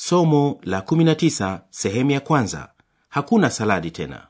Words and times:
somo 0.00 0.60
la 0.62 0.80
19 0.80 1.60
sehemu 1.70 2.10
ya 2.10 2.20
kwanza. 2.20 2.68
Hakuna 3.08 3.50
saladi 3.50 3.90
tena. 3.90 4.26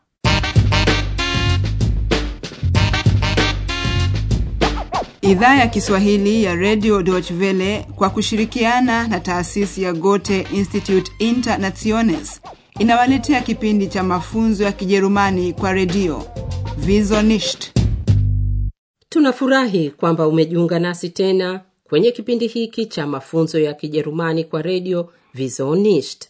Idhaa 5.21 5.57
ya 5.57 5.67
kiswahili 5.69 6.45
ya 6.45 6.55
Radio 6.55 7.03
deutsche 7.03 7.87
kwa 7.97 8.11
kushirikiana 8.11 9.09
na 9.09 9.21
taasisi 9.21 9.83
ya 9.83 9.93
gote 9.93 10.47
institute 10.55 11.13
internationes 11.19 12.41
inawaletea 12.79 13.41
kipindi 13.41 13.87
cha 13.87 14.03
mafunzo 14.03 14.65
ya 14.65 14.73
kijerumani 14.73 15.53
kwa 15.53 15.73
redio. 15.73 16.23
Vizonisht 16.79 17.73
tunafurahi 19.09 19.91
kwamba 19.91 20.29
umejiunga 20.29 20.79
nasi 20.79 21.09
tena 21.11 21.61
kwenye 21.89 22.11
kipindi 22.13 22.47
hiki 22.47 22.87
cha 22.87 23.07
mafunzo 23.07 23.59
ya 23.59 23.75
kijerumani 23.75 24.45
kwa 24.45 24.63
redio 24.63 25.13
vizonisht 25.35 26.29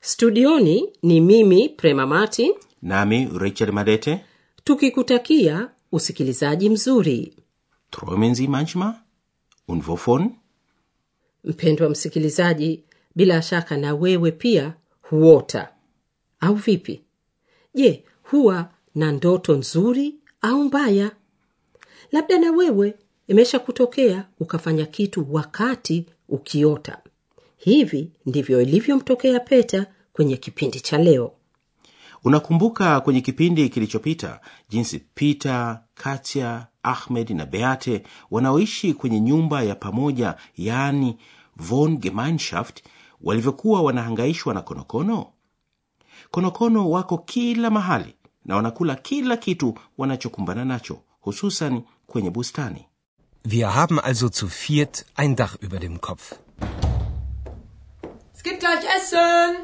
studioni 0.00 0.88
ni 1.02 1.20
mimi 1.20 1.68
prema 1.68 2.06
mati 2.06 2.54
nami 2.82 3.28
richard 3.38 3.72
madete. 3.72 4.24
Tukikutakia 4.64 5.70
usikilizaji 5.92 6.70
mzuri. 6.70 7.34
Träumen 7.90 8.34
sie 8.34 8.48
manchmal 8.48 8.94
und 9.68 9.88
wovon 9.88 10.30
mpendwa 11.44 11.88
msikilizaji 11.90 12.84
bila 13.16 13.42
shaka 13.42 13.76
na 13.76 13.94
wewe 13.94 14.30
pia 14.32 14.74
huota. 15.02 15.68
Au 16.40 16.54
vipi? 16.54 17.00
Je 17.74 18.04
huwa 18.22 18.70
na 18.94 19.12
ndoto 19.12 19.56
nzuri 19.56 20.14
au 20.40 20.64
mbaya? 20.64 21.10
Labda 22.12 22.38
na 22.38 22.50
wewe 22.52 22.94
imesha 23.30 23.58
kutokea 23.58 24.24
ukafanya 24.40 24.86
kitu 24.86 25.26
wakati 25.30 26.06
ukiota. 26.28 26.98
Hivi 27.56 28.10
ndivyo 28.26 28.62
ilivyomtokea 28.62 29.40
peta 29.40 29.86
kwenye 30.12 30.36
kipindi 30.36 30.80
cha 30.80 30.98
leo. 30.98 31.32
Unakumbuka 32.24 33.00
kwenye 33.00 33.20
kipindi 33.20 33.68
kilichopita 33.68 34.40
jinsi 34.68 34.98
peter 34.98 35.80
katya 35.94 36.66
ahmed 36.82 37.30
na 37.30 37.46
beate 37.46 38.02
wanaoishi 38.30 38.94
kwenye 38.94 39.20
nyumba 39.20 39.62
ya 39.62 39.74
pamoja 39.74 40.34
yaani 40.56 41.16
von 41.56 41.96
gemeinschaft 41.98 42.82
walivyokuwa 43.22 43.82
wanahangaishwa 43.82 44.54
na 44.54 44.62
konokono? 44.62 45.26
Konokono 46.30 46.90
wako 46.90 47.18
kila 47.18 47.70
mahali 47.70 48.14
na 48.44 48.56
wanakula 48.56 48.94
kila 48.94 49.36
kitu 49.36 49.74
wanachokumbana 49.98 50.64
nacho 50.64 50.98
hususan 51.20 51.82
kwenye 52.06 52.30
bustani 52.30 52.86
Wir 53.42 53.74
haben 53.74 53.98
also 53.98 54.28
zu 54.28 54.48
viert 54.48 55.06
ein 55.14 55.34
Dach 55.34 55.56
über 55.60 55.78
dem 55.78 56.02
Kopf. 56.02 56.36
Es 58.34 58.42
gibt 58.42 58.60
gleich 58.60 58.84
Essen. 58.96 59.56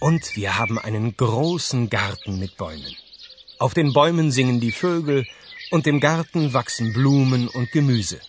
Und 0.00 0.36
wir 0.36 0.58
haben 0.58 0.78
einen 0.78 1.16
großen 1.16 1.88
Garten 1.88 2.38
mit 2.38 2.58
Bäumen. 2.58 2.94
Auf 3.58 3.72
den 3.72 3.94
Bäumen 3.94 4.30
singen 4.30 4.60
die 4.60 4.70
Vögel 4.70 5.26
und 5.70 5.86
im 5.86 5.98
Garten 5.98 6.52
wachsen 6.52 6.92
Blumen 6.92 7.48
und 7.48 7.72
Gemüse. 7.72 8.20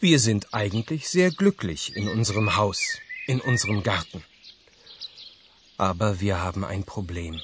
Wir 0.00 0.18
sind 0.18 0.54
eigentlich 0.54 1.10
sehr 1.10 1.30
glücklich 1.30 1.94
in 1.94 2.08
unserem 2.08 2.56
Haus, 2.56 2.98
in 3.26 3.42
unserem 3.42 3.82
Garten. 3.82 4.24
Aber 5.76 6.20
wir 6.20 6.40
haben 6.40 6.64
ein 6.64 6.84
Problem. 6.84 7.40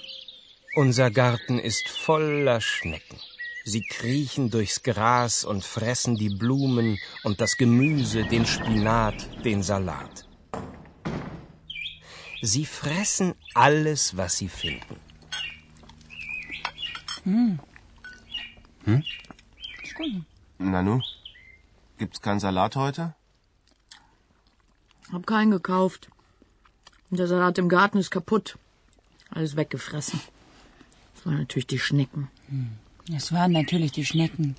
Unser 0.75 1.11
Garten 1.11 1.59
ist 1.59 1.89
voller 1.89 2.63
Schnecken. 2.63 3.19
Sie 3.65 3.83
kriechen 3.83 4.51
durchs 4.51 4.83
Gras 4.83 5.45
und 5.45 5.65
fressen 5.65 6.17
die 6.17 6.31
Blumen 6.31 6.99
und 7.23 7.41
das 7.41 7.57
Gemüse, 7.57 8.25
den 8.25 8.47
Spinat, 8.47 9.45
den 9.45 9.63
Salat. 9.63 10.27
Sie 12.41 12.65
fressen 12.65 13.35
alles, 13.55 14.17
was 14.17 14.37
sie 14.37 14.49
finden. 14.49 15.01
Nanu, 20.59 21.01
gibt's 21.99 22.21
keinen 22.21 22.41
Salat 22.41 22.77
heute? 22.77 23.15
Hab 25.13 25.27
keinen 25.27 25.51
gekauft. 25.51 26.11
Und 27.11 27.19
der 27.19 27.27
Salat 27.27 27.59
im 27.59 27.69
Garten 27.69 27.99
ist 27.99 28.11
kaputt. 28.11 28.59
Alles 29.31 29.57
weggefressen. 29.57 30.21
Das 31.15 31.27
waren 31.27 31.39
natürlich 31.39 31.67
die 31.67 31.79
Schnecken. 31.79 32.31
Es 33.17 33.33
waren 33.33 33.53
natürlich 33.53 33.93
die 33.93 34.05
Schnecken. 34.05 34.55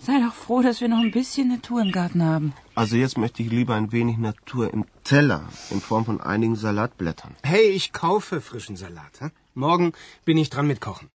Sei 0.00 0.20
doch 0.20 0.34
froh, 0.34 0.60
dass 0.60 0.80
wir 0.82 0.88
noch 0.88 0.98
ein 0.98 1.10
bisschen 1.10 1.48
Natur 1.48 1.80
im 1.80 1.92
Garten 1.92 2.22
haben. 2.22 2.52
Also 2.74 2.96
jetzt 2.96 3.16
möchte 3.16 3.42
ich 3.42 3.50
lieber 3.50 3.74
ein 3.74 3.90
wenig 3.90 4.18
Natur 4.18 4.72
im 4.72 4.84
Teller 5.02 5.42
in 5.70 5.80
Form 5.80 6.04
von 6.04 6.20
einigen 6.20 6.56
Salatblättern. 6.56 7.34
Hey, 7.42 7.70
ich 7.70 7.92
kaufe 7.92 8.40
frischen 8.42 8.76
Salat. 8.76 9.20
Hm? 9.20 9.30
Morgen 9.54 9.92
bin 10.26 10.36
ich 10.36 10.50
dran 10.50 10.66
mit 10.66 10.80
Kochen. 10.80 11.08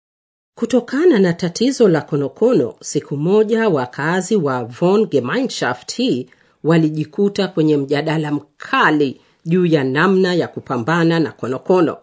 kutokana 0.55 1.19
na 1.19 1.33
tatizo 1.33 1.87
la 1.87 2.01
konokono 2.01 2.75
siku 2.81 3.17
moja 3.17 3.69
wakazi 3.69 4.35
wa 4.35 4.63
von 4.63 5.09
gemeinschaft 5.09 5.93
hii 5.95 6.29
walijikuta 6.63 7.47
kwenye 7.47 7.77
mjadala 7.77 8.31
mkali 8.31 9.21
juu 9.45 9.65
ya 9.65 9.83
namna 9.83 10.33
ya 10.33 10.47
kupambana 10.47 11.19
na 11.19 11.31
konokono 11.31 11.97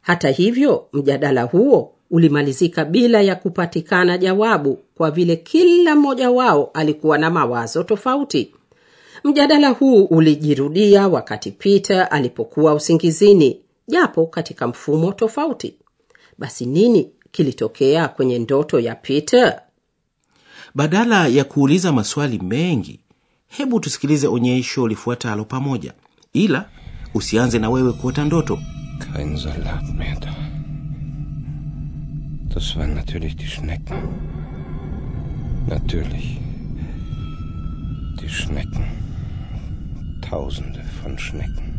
hata 0.00 0.30
hivyo 0.30 0.88
mjadala 0.92 1.42
huo 1.42 1.93
ulimalizika 2.10 2.84
bila 2.84 3.20
ya 3.22 3.34
kupatikana 3.36 4.18
jawabu 4.18 4.78
kwa 4.94 5.10
vile 5.10 5.36
kila 5.36 5.96
mmoja 5.96 6.30
wao 6.30 6.70
alikuwa 6.74 7.18
na 7.18 7.30
mawazo 7.30 7.82
tofauti. 7.82 8.54
Mjadala 9.24 9.68
huu 9.68 10.04
ulijirudia 10.04 11.08
wakati 11.08 11.50
peter 11.50 12.08
alipokuwa 12.10 12.74
usingizini 12.74 13.60
japo 13.88 14.26
katika 14.26 14.66
mfumo 14.66 15.12
tofauti. 15.12 15.74
Basi 16.38 16.66
nini 16.66 17.10
kilitokea 17.32 18.08
kwenye 18.08 18.38
ndoto 18.38 18.80
ya 18.80 18.94
peter? 18.94 19.60
Badala 20.74 21.26
ya 21.26 21.44
kuuliza 21.44 21.92
maswali 21.92 22.38
mengi 22.38 23.00
hebu 23.48 23.80
tusikilize 23.80 24.26
onyesho 24.28 24.88
lifuatalo 24.88 25.44
pamoja. 25.44 25.92
Ila 26.32 26.68
usianze 27.14 27.58
na 27.58 27.70
wewe 27.70 27.92
kuota 27.92 28.24
ndoto. 28.24 28.58
Kein 29.16 29.36
Salat 29.36 29.82
mehr 29.98 30.18
da. 30.20 30.33
Das 32.54 32.76
waren 32.76 32.94
natürlich 32.94 33.34
die 33.34 33.48
Schnecken. 33.48 33.96
Natürlich. 35.66 36.40
Die 38.20 38.28
Schnecken. 38.28 38.84
Tausende 40.22 40.80
von 41.02 41.18
Schnecken. 41.18 41.74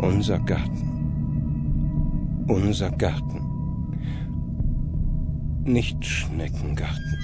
Unser 0.00 0.38
Garten. 0.40 2.44
Unser 2.48 2.90
Garten. 2.90 3.40
Nicht 5.64 6.04
Schneckengarten. 6.04 7.16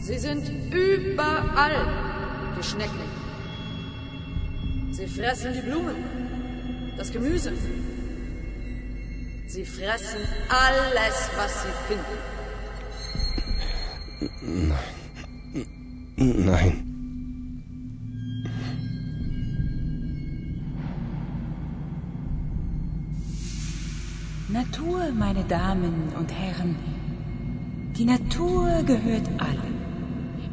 Sie 0.00 0.18
sind 0.18 0.50
überall, 0.72 1.86
die 2.58 2.64
Schnecken. 2.64 3.31
Sie 4.92 5.06
fressen 5.06 5.54
die 5.54 5.60
Blumen, 5.60 5.96
das 6.98 7.10
Gemüse. 7.10 7.52
Sie 9.46 9.64
fressen 9.64 10.20
alles, 10.50 11.30
was 11.34 11.62
sie 11.62 11.72
finden. 11.88 12.18
Nein. 16.16 16.92
Natur, 24.50 25.10
meine 25.18 25.44
Damen 25.44 26.12
und 26.18 26.30
Herren. 26.30 26.76
Die 27.96 28.04
Natur 28.04 28.82
gehört 28.84 29.26
allen. 29.38 29.72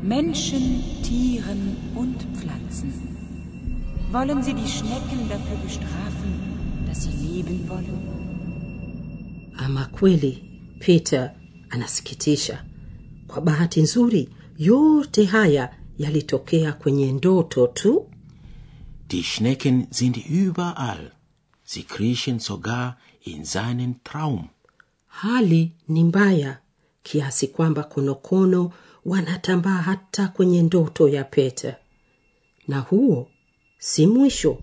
Menschen, 0.01 0.81
Tieren 1.03 1.75
und 1.93 2.23
Pflanzen. 2.37 3.18
Wollen 4.11 4.41
Sie 4.43 4.53
die 4.53 4.67
Schnecken 4.67 5.29
dafür 5.29 5.57
bestrafen, 5.63 6.31
dass 6.87 7.03
sie 7.03 7.11
leben 7.27 7.69
wollen? 7.69 7.99
ama 9.57 9.85
kweli 9.85 10.43
peter 10.79 11.35
anasikitisha. 11.69 12.65
Kwa 13.27 13.41
bahati 13.41 13.81
nzuri 13.81 14.29
yote 14.57 15.25
haya 15.25 15.75
yalitokea 15.97 16.73
kwenye 16.73 17.11
ndoto 17.11 17.67
tu. 17.67 18.05
Die 19.09 19.23
schnecken 19.23 19.87
sind 19.91 20.17
überall. 20.29 21.11
Sie 21.65 21.83
kriechen 21.83 22.39
sogar 22.39 22.97
in 23.25 23.43
seinen 23.45 23.95
traum. 24.03 24.47
Hali 25.07 25.71
ni 25.87 26.03
mbaya 26.03 26.57
kiasi 27.03 27.47
kwamba 27.47 27.83
konokono 27.83 28.71
wanatambaa 29.05 29.81
hata 29.81 30.27
kwenye 30.27 30.61
ndoto 30.61 31.07
ya 31.09 31.23
peter. 31.23 31.75
Na 32.67 32.79
huo 32.79 33.27
si 33.79 34.07
mwisho 34.07 34.57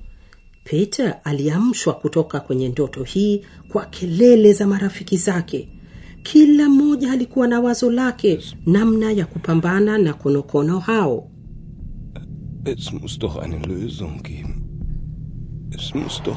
peter 0.64 1.20
aliamshwa 1.24 1.94
kutoka 1.94 2.40
kwenye 2.40 2.68
ndoto 2.68 3.02
hii 3.04 3.42
kwa 3.68 3.84
kelele 3.84 4.52
za 4.52 4.66
marafiki 4.66 5.16
zake 5.16 5.68
kila 6.22 6.68
mmoja 6.68 7.12
alikuwa 7.12 7.48
na 7.48 7.60
wazo 7.60 7.90
lake 7.90 8.40
namna 8.66 9.12
ya 9.12 9.26
kupambana 9.26 9.98
na 9.98 10.12
konokono 10.14 10.78
hao 10.78 11.30
Es 12.64 12.92
muss 12.92 13.18
doch 13.18 13.36
eine 13.36 13.58
Lösung 13.58 14.22
geben. 14.22 14.54
Es 15.70 15.94
muss 15.94 16.20
doch. 16.24 16.36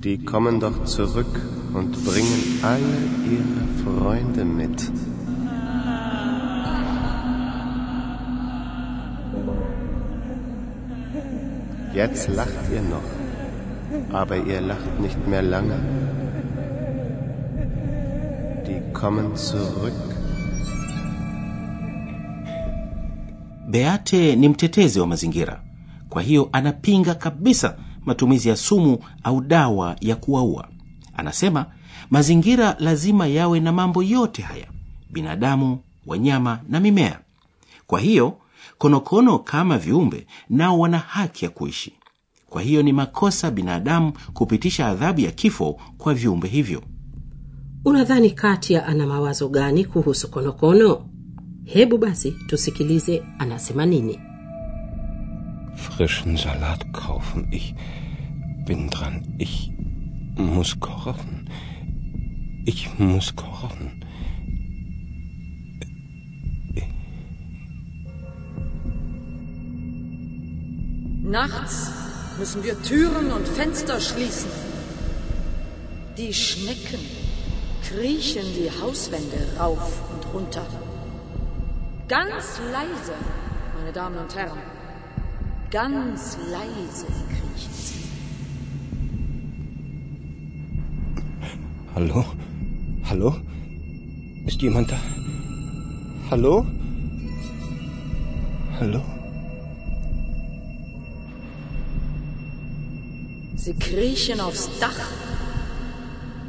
Die 0.00 0.18
kommen 0.18 0.58
doch 0.58 0.84
zurück 0.84 1.40
und 1.72 1.92
bringen 2.04 2.42
alle 2.64 2.98
ihre 3.34 3.64
Freunde 3.84 4.44
mit. 4.44 4.90
Jetzt 11.94 12.28
lacht 12.28 12.70
ihr 12.72 12.82
noch, 12.82 13.08
aber 14.12 14.36
ihr 14.36 14.60
lacht 14.60 15.00
nicht 15.00 15.26
mehr 15.26 15.42
lange. 15.42 15.78
Die 18.66 18.80
kommen 18.92 19.36
zurück. 19.36 19.92
beate 23.70 24.36
ni 24.36 24.48
mtetezi 24.48 25.00
wa 25.00 25.06
mazingira 25.06 25.62
kwa 26.08 26.22
hiyo 26.22 26.48
anapinga 26.52 27.14
kabisa 27.14 27.76
matumizi 28.04 28.48
ya 28.48 28.56
sumu 28.56 28.98
au 29.22 29.40
dawa 29.40 29.96
ya 30.00 30.16
kuwaua 30.16 30.68
anasema 31.16 31.66
mazingira 32.10 32.76
lazima 32.78 33.26
yawe 33.26 33.60
na 33.60 33.72
mambo 33.72 34.02
yote 34.02 34.42
haya 34.42 34.66
binadamu 35.10 35.78
wanyama 36.06 36.60
na 36.68 36.80
mimea 36.80 37.18
kwa 37.86 38.00
hiyo 38.00 38.36
konokono 38.80 39.38
kama 39.38 39.78
viumbe 39.78 40.26
nao 40.50 40.78
wana 40.78 40.98
haki 40.98 41.44
ya 41.44 41.50
kuishi 41.50 41.92
kwa 42.50 42.62
hiyo 42.62 42.82
ni 42.82 42.92
makosa 42.92 43.50
binadamu 43.50 44.12
kupitisha 44.32 44.86
adhabu 44.86 45.20
ya 45.20 45.30
kifo 45.30 45.80
kwa 45.98 46.14
viumbe 46.14 46.48
hivyo 46.48 46.82
unadhani 47.84 48.30
katia 48.30 48.86
ana 48.86 49.06
mawazo 49.06 49.48
gani 49.48 49.84
kuhusu 49.84 50.30
konokono 50.30 51.06
hebu 51.64 51.98
basi 51.98 52.30
tusikilize 52.46 53.22
anasema 53.38 53.86
nini 53.86 54.18
Frischen 55.76 56.36
Salat 56.36 56.84
kaufen. 56.92 57.46
Ich 57.50 57.74
bin 58.66 58.90
dran. 58.90 59.34
Ich 59.38 59.70
muss 60.36 60.78
kochen. 60.80 61.48
Ich 62.66 62.98
muss 62.98 63.34
kochen. 63.34 64.04
Nachts 71.30 71.92
müssen 72.40 72.64
wir 72.64 72.82
Türen 72.82 73.30
und 73.30 73.46
Fenster 73.46 74.00
schließen. 74.00 74.50
Die 76.16 76.34
Schnecken 76.34 76.98
kriechen 77.88 78.42
die 78.56 78.68
Hauswände 78.68 79.38
rauf 79.56 79.92
und 80.12 80.34
runter. 80.34 80.66
Ganz 82.08 82.58
leise, 82.72 83.14
meine 83.78 83.92
Damen 83.92 84.18
und 84.18 84.34
Herren. 84.34 84.58
Ganz 85.70 86.36
leise 86.50 87.06
kriechen 87.06 87.74
sie. 87.74 88.04
Hallo? 91.94 92.24
Hallo? 93.08 93.36
Ist 94.46 94.60
jemand 94.60 94.90
da? 94.90 94.98
Hallo? 96.28 96.66
Hallo? 98.80 99.19
Sie 103.70 103.76
kriechen 103.78 104.40
aufs 104.40 104.68
Dach. 104.80 105.00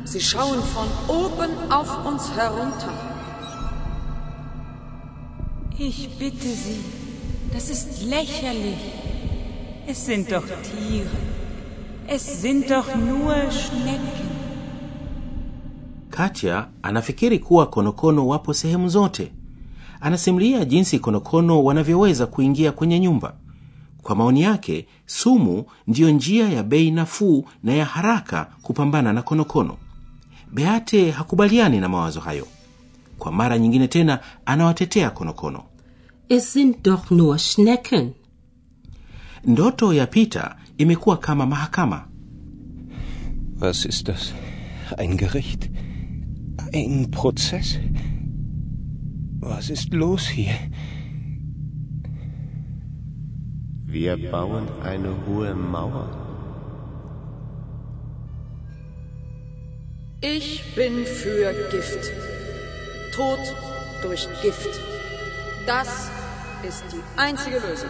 Sie 0.05 0.19
schauen 0.19 0.59
von 0.63 0.87
oben 1.07 1.51
auf 1.71 2.03
uns 2.03 2.31
herunter. 2.35 2.93
Ich 5.77 6.09
bitte 6.17 6.47
Sie, 6.63 6.79
das 7.53 7.69
ist 7.69 8.05
lächerlich. 8.05 8.81
Es 9.85 10.03
sind 10.07 10.31
doch 10.31 10.47
Tiere. 10.67 11.15
Es 12.07 12.41
sind 12.41 12.71
doch 12.71 12.95
nur 12.95 13.35
Schnecken. 13.51 14.29
katya 16.09 16.67
anafikiri 16.81 17.39
kuwa 17.39 17.65
konokono 17.65 18.27
wapo 18.27 18.53
sehemu 18.53 18.89
zote 18.89 19.31
anasimulia 20.01 20.65
jinsi 20.65 20.99
konokono 20.99 21.63
wanavyoweza 21.63 22.25
kuingia 22.25 22.71
kwenye 22.71 22.99
nyumba 22.99 23.33
kwa 24.01 24.15
maoni 24.15 24.41
yake 24.41 24.87
sumu 25.05 25.65
ndiyo 25.87 26.11
njia 26.11 26.49
ya 26.49 26.63
bei 26.63 26.91
nafuu 26.91 27.45
na 27.63 27.73
ya 27.73 27.85
haraka 27.85 28.45
kupambana 28.61 29.13
na 29.13 29.21
konokono 29.21 29.77
beate 30.53 31.11
hakubaliani 31.11 31.79
na 31.79 31.89
mawazo 31.89 32.19
hayo 32.19 32.47
kwa 33.17 33.31
mara 33.31 33.57
nyingine 33.59 33.87
tena 33.87 34.19
anawatetea 34.45 35.09
konokono 35.09 35.63
es 36.29 36.53
sind 36.53 36.75
doch 36.83 37.11
nur 37.11 37.37
schnecken 37.39 38.11
ndoto 39.45 39.93
ya 39.93 40.07
peter 40.07 40.55
imekuwa 40.77 41.17
kama 41.17 41.45
mahakama 41.45 42.07
Was 43.61 43.85
ist 43.85 44.07
das? 44.07 44.33
Ein 44.97 45.17
Gericht? 45.17 45.69
Ein 46.73 47.11
Prozess? 47.11 47.79
Was 49.39 49.69
ist 49.69 49.93
los 49.93 50.27
hier? 50.29 50.55
Wir 53.91 54.15
bauen 54.31 54.69
eine 54.85 55.13
hohe 55.27 55.53
Mauer. 55.53 56.07
Ich 60.21 60.73
bin 60.75 61.05
für 61.05 61.51
Gift. 61.71 62.09
Tod 63.13 63.39
durch 64.01 64.29
Gift. 64.41 64.79
Das 65.67 66.09
ist 66.65 66.85
die 66.93 67.03
einzige 67.19 67.57
Lösung. 67.57 67.89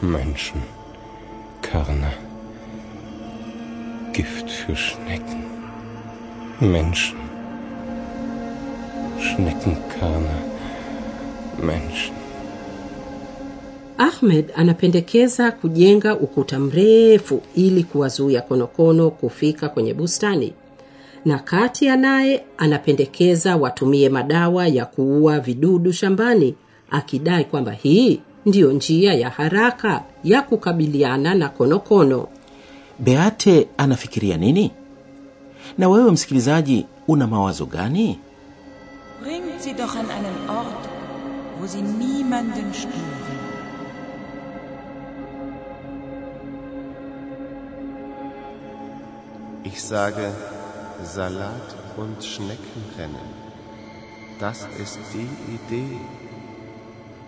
Menschen, 0.00 0.62
Körner, 1.60 2.12
Gift 4.12 4.48
für 4.48 4.76
Schnecken, 4.76 5.44
Menschen, 6.60 7.29
Schneckenkörner, 9.20 10.38
Menschen. 11.62 12.14
ahmed 13.98 14.52
anapendekeza 14.56 15.52
kujenga 15.52 16.16
ukuta 16.16 16.58
mrefu 16.58 17.40
ili 17.54 17.84
kuwazuia 17.84 18.40
konokono 18.42 19.10
kufika 19.10 19.68
kwenye 19.68 19.94
bustani. 19.94 20.52
Na 21.24 21.38
katia 21.38 21.96
naye 21.96 22.44
anapendekeza 22.58 23.56
watumie 23.56 24.08
madawa 24.08 24.66
ya 24.68 24.84
kuua 24.86 25.40
vidudu 25.40 25.92
shambani 25.92 26.54
akidai 26.90 27.44
kwamba 27.44 27.72
hii 27.72 28.20
ndiyo 28.46 28.72
njia 28.72 29.14
ya 29.14 29.30
haraka 29.30 30.02
ya 30.24 30.42
kukabiliana 30.42 31.34
na 31.34 31.48
konokono. 31.48 32.28
Beate 32.98 33.68
anafikiria 33.76 34.36
nini? 34.36 34.70
Na 35.78 35.88
wewe 35.88 36.10
msikilizaji 36.10 36.86
una 37.08 37.26
mawazo 37.26 37.66
gani 37.66 38.18
Bringt 39.22 39.62
sie 39.62 39.74
doch 39.74 39.94
an 39.94 40.08
einen 40.10 40.48
Ort, 40.48 40.88
wo 41.58 41.66
sie 41.66 41.82
niemanden 41.82 42.72
stören. 42.72 43.20
Ich 49.62 49.82
sage 49.82 50.32
Salat 51.02 51.76
und 51.96 52.24
Schneckenrennen. 52.24 53.28
Das 54.38 54.66
ist 54.82 54.98
die 55.12 55.28
Idee. 55.58 56.00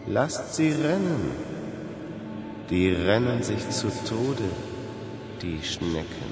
Lasst 0.07 0.55
sie 0.55 0.71
rennen. 0.71 1.31
Die 2.71 2.91
rennen 2.91 3.43
sich 3.43 3.69
zu 3.69 3.89
Tode, 4.09 4.49
die 5.43 5.63
Schnecken. 5.63 6.32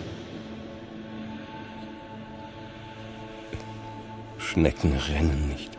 Schnecken 4.52 4.97
rennen 4.97 5.47
nicht. 5.47 5.71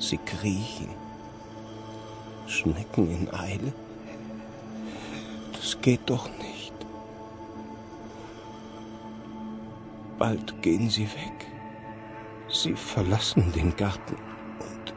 Sie 0.00 0.18
kriechen. 0.18 0.88
Schnecken 2.48 3.08
in 3.08 3.32
Eile? 3.32 3.72
Das 5.52 5.80
geht 5.80 6.00
doch 6.06 6.28
nicht. 6.38 6.74
Bald 10.18 10.60
gehen 10.60 10.90
sie 10.90 11.06
weg. 11.06 11.46
Sie 12.48 12.74
verlassen 12.74 13.52
den 13.52 13.76
Garten 13.76 14.16
und 14.58 14.94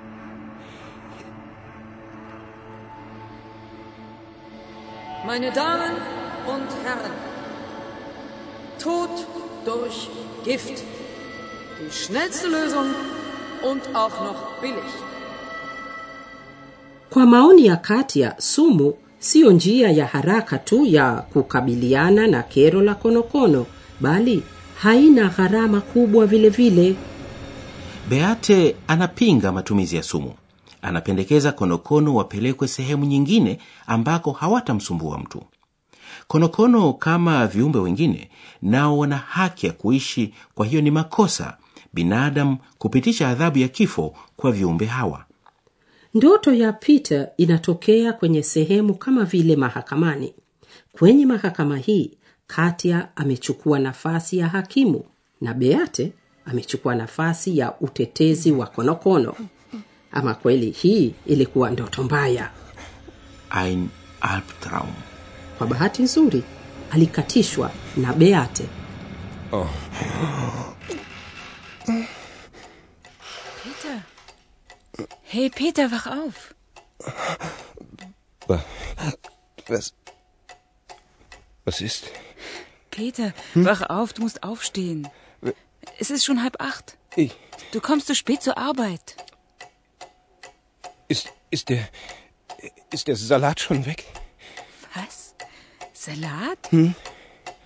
Meine 5.24 5.52
Damen 5.52 5.98
und 6.48 6.70
Herren, 6.84 7.12
Tod 8.80 9.28
durch 9.66 10.10
Gift. 10.44 10.84
Die 11.80 11.92
schnellste 11.92 12.48
Lösung 12.48 12.90
und 13.72 13.82
auch 13.96 14.22
noch 14.28 14.62
billig. 14.62 14.94
kwa 17.10 17.26
maoni 17.26 17.66
ya 17.66 17.76
katia 17.76 18.36
sumu 18.38 18.94
siyo 19.20 19.52
njia 19.52 19.92
ya 19.92 20.06
haraka 20.08 20.58
tu 20.58 20.86
ya 20.86 21.12
kukabiliana 21.14 22.28
na 22.28 22.44
kero 22.44 22.82
la 22.82 22.96
konokono 22.96 23.66
bali 24.00 24.44
haina 24.82 25.28
gharama 25.30 25.82
kubwa 25.82 26.26
vile 26.26 26.50
vile. 26.50 26.96
Beate 28.10 28.76
anapinga 28.88 29.52
matumizi 29.52 29.96
ya 29.96 30.04
sumu. 30.04 30.34
Anapendekeza 30.82 31.52
konokono 31.52 32.16
wapelekwe 32.16 32.68
sehemu 32.68 33.06
nyingine 33.06 33.60
ambako 33.88 34.32
hawatamsumbua 34.32 35.18
mtu. 35.18 35.44
Konokono 36.28 36.94
kama 36.94 37.48
viumbe 37.48 37.80
wengine 37.80 38.30
nao 38.62 38.98
wana 38.98 39.18
haki 39.18 39.68
ya 39.68 39.74
kuishi 39.74 40.34
kwa 40.56 40.66
hiyo 40.66 40.82
ni 40.82 40.92
makosa 40.92 41.58
binadamu 41.94 42.58
kupitisha 42.78 43.30
adhabu 43.30 43.58
ya 43.58 43.68
kifo 43.68 44.16
kwa 44.38 44.52
viumbe 44.52 44.86
hawa. 44.86 45.26
Ndoto 46.14 46.54
ya 46.54 46.74
peter 46.74 47.30
inatokea 47.38 48.14
kwenye 48.14 48.44
sehemu 48.44 48.94
kama 48.96 49.24
vile 49.26 49.56
mahakamani. 49.56 50.34
Kwenye 50.92 51.26
mahakama 51.26 51.78
hii 51.78 52.12
katia 52.48 53.08
amechukua 53.16 53.80
nafasi 53.80 54.38
ya 54.38 54.48
hakimu 54.48 55.04
na 55.42 55.54
beate 55.54 56.14
amechukua 56.46 56.96
nafasi 56.96 57.58
ya 57.58 57.74
utetezi 57.82 58.52
wa 58.52 58.66
konokono. 58.68 59.36
Ama 60.12 60.34
kweli 60.34 60.70
hii 60.72 61.14
ilikuwa 61.26 61.70
ndoto 61.72 62.04
mbaya? 62.04 62.50
Ein 63.66 63.88
albtraum. 64.22 64.94
Kwa 65.58 65.68
bahati 65.68 66.04
nzuri 66.04 66.44
alikatishwa 66.92 67.72
na 67.98 68.14
beate. 68.14 68.66
Oh, 69.52 69.68
Hey, 75.30 75.50
Peter, 75.50 75.92
wach 75.92 76.08
auf. 76.08 76.56
wa- 78.48 78.64
was. 79.68 79.94
Was 81.66 81.82
ist? 81.82 82.06
Peter, 82.92 83.34
wach 83.54 83.82
auf, 83.90 84.14
du 84.14 84.22
musst 84.22 84.44
aufstehen. 84.44 85.08
Es 86.00 86.10
ist 86.10 86.24
schon 86.26 86.42
halb 86.42 86.62
acht. 86.62 86.98
Ich. 87.16 87.36
Du 87.72 87.82
kommst 87.82 88.08
zu 88.08 88.16
spät 88.16 88.42
zur 88.42 88.58
Arbeit. 88.58 89.16
Ist, 91.08 91.30
ist 91.52 91.70
der. 91.70 91.88
Ist 92.92 93.08
der 93.08 93.16
Salat 93.18 93.60
schon 93.60 93.86
weg? 93.86 94.06
Was? 94.94 95.36
Salat? 95.94 96.58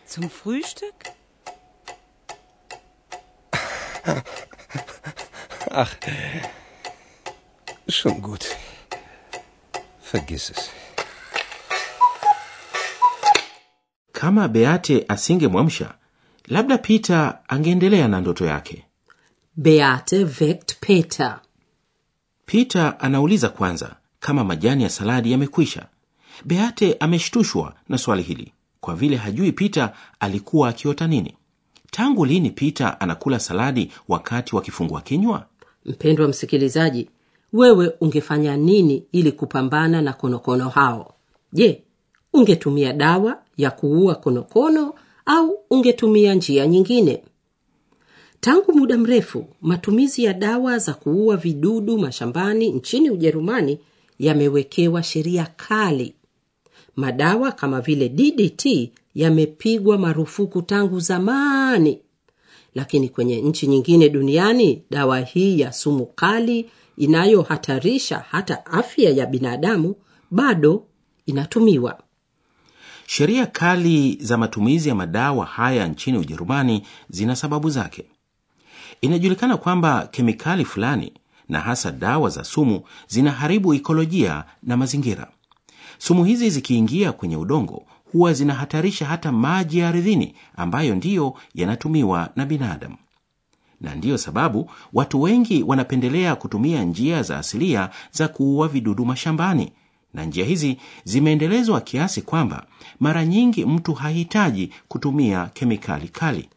Zum 0.06 0.30
Frühstück? 0.30 0.96
Ach. 5.70 5.96
Schon 7.92 8.22
gut. 8.22 8.46
Vergiss 10.12 10.50
es. 10.50 10.70
kama 14.12 14.48
beate 14.48 15.06
asingemwamsha 15.08 15.94
labda 16.48 16.78
peter 16.78 17.40
angeendelea 17.48 18.08
na 18.08 18.22
ndoto 18.22 18.46
yake. 18.46 18.86
Beate 19.56 20.24
weckt 20.42 20.76
peter. 20.80 21.40
Peter 22.46 22.96
anauliza 23.00 23.50
kwanza 23.50 23.96
kama 24.20 24.44
majani 24.44 24.84
ya 24.84 24.90
saladi 24.90 25.32
yamekwisha. 25.32 25.86
Beate 26.46 26.98
ameshtushwa 27.00 27.74
na 27.90 27.98
swali 27.98 28.24
hili 28.24 28.54
kwa 28.80 28.96
vile 28.96 29.18
hajui 29.18 29.52
peter 29.52 29.94
alikuwa 30.20 30.70
akiota 30.70 31.08
nini. 31.08 31.38
Tangu 31.92 32.26
lini 32.26 32.50
peter 32.50 32.98
anakula 33.00 33.40
saladi 33.40 33.92
wakati 34.08 34.56
wa 34.56 34.62
kifungua 34.62 35.02
kinywa? 35.02 35.46
Mpendwa 35.86 36.28
msikilizaji 36.28 37.10
wewe 37.54 37.94
ungefanya 38.02 38.58
nini 38.58 39.04
ili 39.12 39.32
kupambana 39.32 40.02
na 40.02 40.14
konokono 40.14 40.70
hao? 40.70 41.14
Je 41.54 41.84
ungetumia 42.34 42.94
dawa 42.94 43.42
ya 43.58 43.72
kuua 43.72 44.16
konokono 44.16 44.94
au 45.26 45.60
ungetumia 45.70 46.34
njia 46.36 46.68
nyingine? 46.68 47.24
Tangu 48.40 48.74
muda 48.74 48.98
mrefu 48.98 49.46
matumizi 49.62 50.24
ya 50.24 50.34
dawa 50.34 50.78
za 50.78 50.94
kuua 50.94 51.38
vidudu 51.38 51.98
mashambani 51.98 52.70
nchini 52.72 53.10
ujerumani 53.10 53.80
yamewekewa 54.20 55.04
sheria 55.04 55.48
kali. 55.58 56.14
Madawa 56.96 57.52
kama 57.52 57.82
vile 57.82 58.10
ddt 58.10 58.92
yamepigwa 59.16 59.98
marufuku 59.98 60.62
tangu 60.62 61.00
zamani. 61.00 62.00
Lakini 62.76 63.10
kwenye 63.10 63.42
nchi 63.42 63.68
nyingine 63.68 64.10
duniani 64.10 64.84
dawa 64.92 65.20
hii 65.20 65.60
ya 65.60 65.74
sumu 65.74 66.06
kali 66.06 66.70
inayohatarisha 67.02 68.26
hata 68.30 68.66
afya 68.66 69.10
ya 69.10 69.26
binadamu 69.26 69.96
bado 70.32 70.84
inatumiwa. 71.26 72.00
Sheria 73.08 73.46
kali 73.46 74.18
za 74.22 74.38
matumizi 74.38 74.90
ya 74.90 74.96
madawa 74.96 75.46
haya 75.46 75.88
nchini 75.88 76.18
ujerumani 76.18 76.84
zina 77.10 77.36
sababu 77.36 77.70
zake. 77.70 78.06
Inajulikana 79.02 79.58
kwamba 79.58 80.08
kemikali 80.12 80.66
fulani 80.66 81.14
na 81.50 81.60
hasa 81.60 81.92
dawa 81.92 82.30
za 82.30 82.44
sumu 82.44 82.82
zinaharibu 83.08 83.74
ikolojia 83.74 84.44
na 84.64 84.78
mazingira. 84.78 85.32
Sumu 85.98 86.24
hizi 86.26 86.50
zikiingia 86.50 87.12
kwenye 87.12 87.38
udongo 87.38 87.84
huwa 88.12 88.34
zinahatarisha 88.34 89.06
hata 89.06 89.32
maji 89.32 89.80
ya 89.80 89.90
ardhini 89.90 90.36
ambayo 90.56 90.96
ndiyo 90.96 91.34
yanatumiwa 91.56 92.30
na 92.36 92.46
binadamu 92.46 92.96
na 93.82 93.96
ndiyo 93.96 94.18
sababu 94.18 94.72
watu 94.94 95.22
wengi 95.22 95.64
wanapendelea 95.64 96.36
kutumia 96.36 96.84
njia 96.84 97.24
za 97.24 97.38
asilia 97.38 97.90
za 98.12 98.28
kuua 98.28 98.68
vidudu 98.68 99.06
mashambani. 99.06 99.72
Na 100.14 100.26
njia 100.26 100.46
hizi 100.46 100.78
zimeendelezwa 101.04 101.82
kiasi 101.82 102.22
kwamba 102.22 102.66
mara 103.00 103.26
nyingi 103.26 103.66
mtu 103.66 103.94
hahitaji 103.94 104.72
kutumia 104.88 105.50
kemikali 105.54 106.08
kali. 106.08 106.50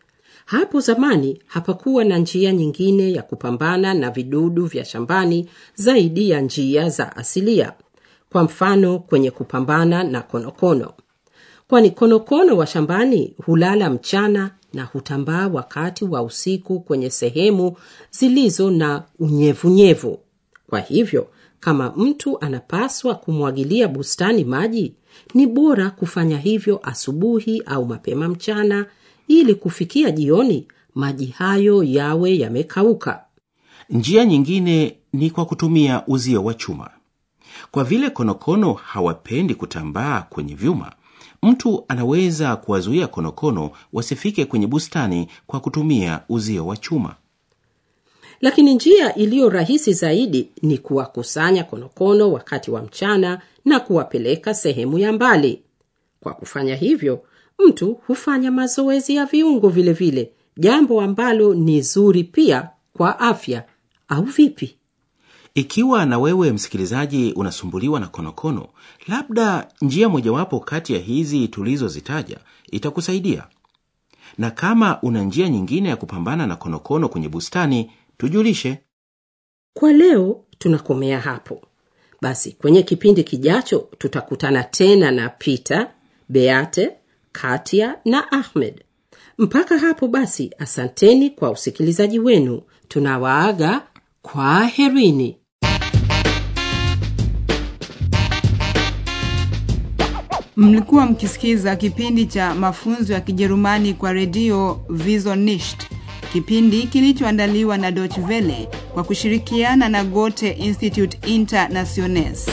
Hapo 0.45 0.81
zamani 0.81 1.43
hapakuwa 1.47 2.05
na 2.05 2.19
njia 2.19 2.53
nyingine 2.53 3.13
ya 3.13 3.23
kupambana 3.23 3.95
na 3.95 4.11
vidudu 4.11 4.67
vya 4.67 4.85
shambani 4.85 5.49
zaidi 5.75 6.31
ya 6.31 6.41
njia 6.41 6.89
za 6.89 7.17
asilia. 7.17 7.73
Kwa 8.33 8.43
mfano 8.43 8.99
kwenye 8.99 9.31
kupambana 9.31 10.05
na 10.05 10.23
konokono. 10.23 10.93
Kwani 11.69 11.91
konokono 11.91 12.57
wa 12.57 12.67
shambani 12.67 13.35
hulala 13.47 13.91
mchana 13.91 14.51
na 14.75 14.85
hutambaa 14.85 15.49
wakati 15.49 16.05
wa 16.05 16.23
usiku 16.23 16.81
kwenye 16.81 17.11
sehemu 17.11 17.77
zilizo 18.11 18.71
na 18.71 19.03
unyevunyevu. 19.19 20.19
Kwa 20.71 20.81
hivyo 20.81 21.29
kama 21.61 21.93
mtu 21.97 22.41
anapaswa 22.41 23.15
kumwagilia 23.15 23.89
bustani 23.89 24.45
maji 24.45 24.95
ni 25.35 25.47
bora 25.47 25.91
kufanya 25.91 26.39
hivyo 26.39 26.81
asubuhi 26.83 27.63
au 27.67 27.87
mapema 27.87 28.29
mchana 28.29 28.87
ili 29.29 29.55
kufikia 29.55 30.11
jioni 30.11 30.69
maji 30.95 31.27
hayo 31.27 31.83
yawe 31.83 32.39
yamekauka. 32.39 33.25
Njia 33.91 34.25
nyingine 34.25 34.97
ni 35.13 35.31
kwa 35.31 35.47
kutumia 35.47 36.03
uzio 36.07 36.45
wa 36.45 36.55
chuma. 36.55 36.91
Kwa 37.71 37.85
vile 37.85 38.11
konokono 38.11 38.73
hawapendi 38.73 39.55
kutambaa 39.55 40.23
kwenye 40.23 40.55
vyuma 40.55 40.93
mtu 41.45 41.85
anaweza 41.89 42.57
kuwazuia 42.57 43.07
konokono 43.07 43.71
wasifike 43.93 44.45
kwenye 44.45 44.67
bustani 44.67 45.29
kwa 45.47 45.61
kutumia 45.61 46.21
uzio 46.29 46.67
wa 46.67 46.77
chuma. 46.77 47.15
Lakini 48.41 48.75
njia 48.75 49.15
iliyo 49.15 49.49
rahisi 49.49 49.93
zaidi 49.93 50.49
ni 50.63 50.79
kuwakusanya 50.79 51.65
konokono 51.65 52.33
wakati 52.33 52.71
wa 52.71 52.83
mchana 52.83 53.41
na 53.65 53.81
kuwapeleka 53.81 54.55
sehemu 54.55 54.99
ya 54.99 55.13
mbali. 55.13 55.63
Kwa 56.21 56.35
kufanya 56.35 56.77
hivyo 56.77 57.23
mtu 57.59 57.95
hufanya 58.07 58.51
mazoezi 58.51 59.15
ya 59.17 59.27
viungo 59.27 59.69
vilevile 59.69 60.11
vile 60.23 60.33
jambo 60.57 61.01
ambalo 61.01 61.55
ni 61.55 61.81
zuri 61.83 62.25
pia 62.25 62.69
kwa 62.93 63.19
afya. 63.21 63.65
Au 64.09 64.23
vipi 64.23 64.77
ikiwa 65.65 66.07
na 66.07 66.19
wewe 66.19 66.53
msikilizaji 66.53 67.33
unasumbuliwa 67.33 68.01
na 68.01 68.07
konokono 68.09 68.69
labda 69.09 69.69
njia 69.83 70.09
mojawapo 70.09 70.61
kati 70.61 70.93
ya 70.93 70.99
hizi 70.99 71.49
tulizozitaja 71.49 72.39
itakusaidia. 72.71 73.47
Na 74.39 74.51
kama 74.51 75.03
una 75.03 75.23
njia 75.23 75.49
nyingine 75.49 75.89
ya 75.89 75.97
kupambana 75.97 76.47
na 76.47 76.57
konokono 76.57 77.09
kwenye 77.09 77.29
bustani 77.29 77.91
tujulishe. 78.19 78.79
Kwa 79.75 79.93
leo 79.93 80.45
tunakomea 80.59 81.21
hapo. 81.21 81.63
Basi 82.23 82.53
kwenye 82.53 82.83
kipindi 82.83 83.25
kijacho 83.25 83.89
tutakutana 83.99 84.63
tena 84.65 85.11
na 85.11 85.29
peter 85.29 85.91
beate 86.29 86.91
katia 87.33 87.99
na 88.05 88.33
ahmed. 88.33 88.85
Mpaka 89.39 89.79
hapo 89.79 90.09
basi 90.09 90.51
asanteni 90.59 91.31
kwa 91.31 91.51
usikilizaji 91.51 92.19
wenu. 92.19 92.63
Tunawaaga 92.89 93.87
kwa 94.23 94.65
mlikuwa 100.57 101.07
mkisikiza 101.07 101.77
kipindi 101.77 102.27
cha 102.27 102.55
mafunzo 102.55 103.13
ya 103.13 103.21
kijerumani 103.21 103.95
kwa 103.95 104.13
redio 104.13 104.81
visonisht 104.89 105.83
kipindi 106.33 106.83
kilichoandaliwa 106.83 107.79
na 107.79 107.91
Deutsche 107.91 108.21
Welle 108.21 108.69
kwa 108.95 109.05
kushirikiana 109.05 109.89
na 109.89 110.05
gote 110.05 110.51
institute 110.51 111.19
internationes 111.35 112.47